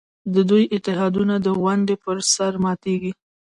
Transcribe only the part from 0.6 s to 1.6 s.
اتحادونه د